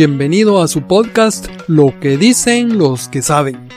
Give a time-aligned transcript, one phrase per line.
[0.00, 3.68] Bienvenido a su podcast Lo que dicen los que saben.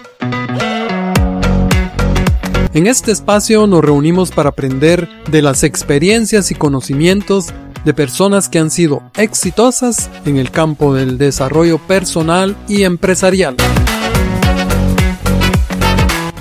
[2.73, 7.47] En este espacio nos reunimos para aprender de las experiencias y conocimientos
[7.83, 13.57] de personas que han sido exitosas en el campo del desarrollo personal y empresarial.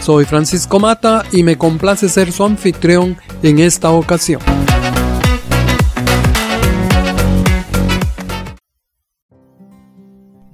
[0.01, 4.43] Soy Francisco Mata y me complace ser su anfitrión en esta ocasión.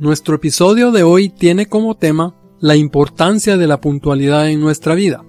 [0.01, 5.25] Nuestro episodio de hoy tiene como tema la importancia de la puntualidad en nuestra vida.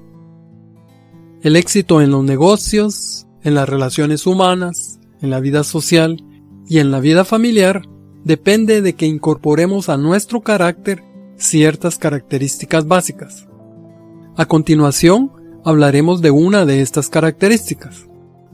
[1.41, 6.23] El éxito en los negocios, en las relaciones humanas, en la vida social
[6.67, 7.81] y en la vida familiar
[8.23, 11.03] depende de que incorporemos a nuestro carácter
[11.35, 13.47] ciertas características básicas.
[14.37, 15.31] A continuación,
[15.65, 18.07] hablaremos de una de estas características,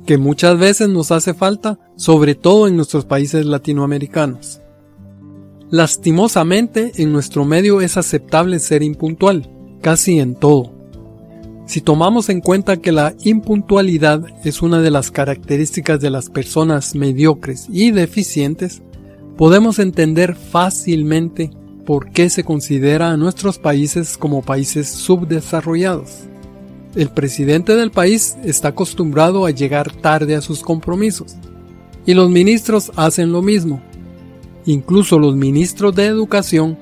[0.05, 4.61] que muchas veces nos hace falta, sobre todo en nuestros países latinoamericanos.
[5.71, 9.49] Lastimosamente, en nuestro medio es aceptable ser impuntual,
[9.81, 10.71] casi en todo.
[11.65, 16.93] Si tomamos en cuenta que la impuntualidad es una de las características de las personas
[16.93, 18.83] mediocres y deficientes,
[19.37, 21.49] podemos entender fácilmente
[21.83, 26.25] por qué se considera a nuestros países como países subdesarrollados.
[26.95, 31.35] El presidente del país está acostumbrado a llegar tarde a sus compromisos,
[32.05, 33.81] y los ministros hacen lo mismo,
[34.65, 36.77] Incluso los ministros de educación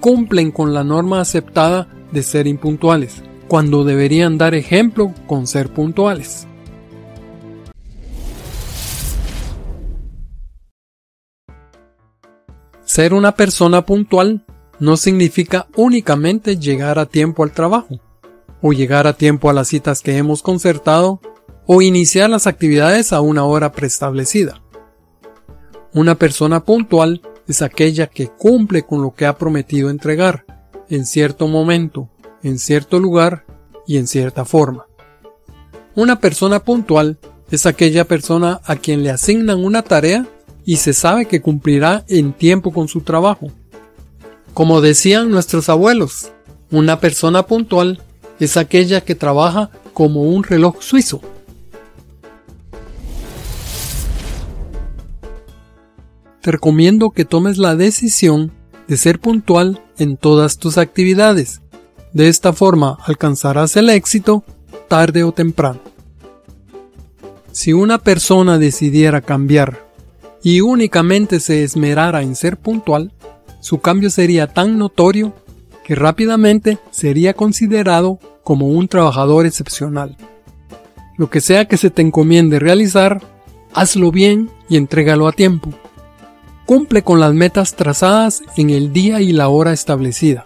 [0.00, 6.46] cumplen con la norma aceptada de ser impuntuales, cuando deberían dar ejemplo con ser puntuales.
[12.84, 14.44] Ser una persona puntual
[14.80, 18.00] no significa únicamente llegar a tiempo al trabajo,
[18.62, 21.20] o llegar a tiempo a las citas que hemos concertado,
[21.66, 24.62] o iniciar las actividades a una hora preestablecida.
[25.92, 30.44] Una persona puntual es aquella que cumple con lo que ha prometido entregar,
[30.90, 32.08] en cierto momento,
[32.42, 33.44] en cierto lugar
[33.86, 34.86] y en cierta forma.
[35.94, 37.18] Una persona puntual
[37.50, 40.26] es aquella persona a quien le asignan una tarea
[40.64, 43.48] y se sabe que cumplirá en tiempo con su trabajo.
[44.52, 46.30] Como decían nuestros abuelos,
[46.70, 48.02] una persona puntual
[48.38, 51.22] es aquella que trabaja como un reloj suizo.
[56.50, 58.52] Recomiendo que tomes la decisión
[58.88, 61.60] de ser puntual en todas tus actividades.
[62.12, 64.44] De esta forma alcanzarás el éxito
[64.88, 65.80] tarde o temprano.
[67.52, 69.86] Si una persona decidiera cambiar
[70.42, 73.12] y únicamente se esmerara en ser puntual,
[73.60, 75.34] su cambio sería tan notorio
[75.84, 80.16] que rápidamente sería considerado como un trabajador excepcional.
[81.16, 83.20] Lo que sea que se te encomiende realizar,
[83.74, 85.70] hazlo bien y entrégalo a tiempo.
[86.68, 90.44] Cumple con las metas trazadas en el día y la hora establecida.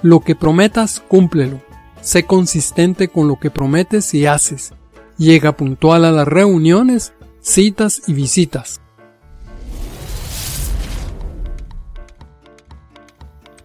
[0.00, 1.60] Lo que prometas, cúmplelo.
[2.00, 4.72] Sé consistente con lo que prometes y haces.
[5.18, 8.80] Llega puntual a las reuniones, citas y visitas.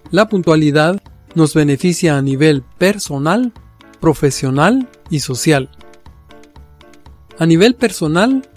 [0.09, 0.99] La puntualidad
[1.35, 3.53] nos beneficia a nivel personal,
[4.01, 5.69] profesional y social.
[7.37, 8.49] A nivel personal,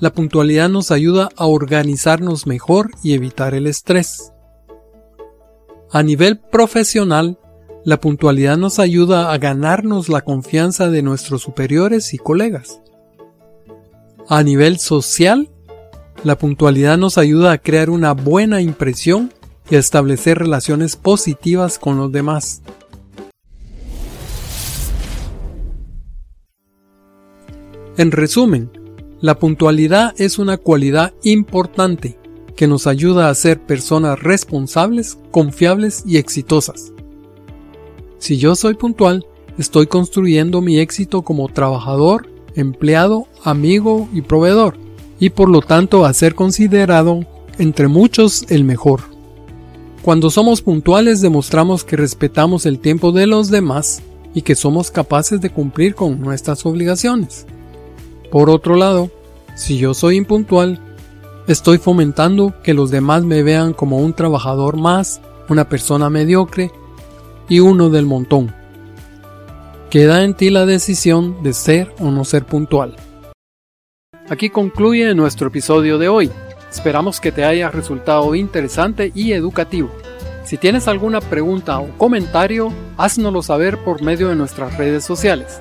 [0.00, 4.32] la puntualidad nos ayuda a organizarnos mejor y evitar el estrés.
[5.90, 7.38] A nivel profesional,
[7.84, 12.80] la puntualidad nos ayuda a ganarnos la confianza de nuestros superiores y colegas.
[14.28, 15.50] A nivel social,
[16.24, 19.32] la puntualidad nos ayuda a crear una buena impresión
[19.70, 22.62] y a establecer relaciones positivas con los demás.
[27.96, 28.70] En resumen,
[29.24, 32.18] la puntualidad es una cualidad importante
[32.56, 36.92] que nos ayuda a ser personas responsables, confiables y exitosas.
[38.18, 39.24] Si yo soy puntual,
[39.56, 44.76] estoy construyendo mi éxito como trabajador, empleado, amigo y proveedor,
[45.18, 47.24] y por lo tanto a ser considerado
[47.56, 49.00] entre muchos el mejor.
[50.02, 54.02] Cuando somos puntuales demostramos que respetamos el tiempo de los demás
[54.34, 57.46] y que somos capaces de cumplir con nuestras obligaciones.
[58.34, 59.12] Por otro lado,
[59.54, 60.80] si yo soy impuntual,
[61.46, 66.70] estoy fomentando que los demás me vean como un trabajador más, una persona mediocre
[67.48, 68.54] y uno del montón.
[69.90, 72.96] Queda en ti la decisión de ser o no ser puntual.
[74.28, 76.30] Aquí concluye nuestro episodio de hoy.
[76.70, 79.90] Esperamos que te haya resultado interesante y educativo.
[80.44, 85.60] Si tienes alguna pregunta o comentario, háznoslo saber por medio de nuestras redes sociales.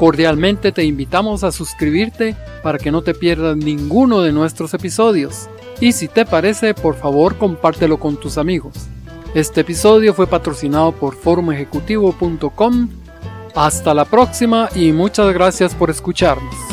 [0.00, 5.50] Cordialmente te invitamos a suscribirte para que no te pierdas ninguno de nuestros episodios.
[5.78, 8.72] Y si te parece, por favor compártelo con tus amigos.
[9.34, 12.88] Este episodio fue patrocinado por forumejecutivo.com.
[13.54, 16.69] Hasta la próxima y muchas gracias por escucharnos.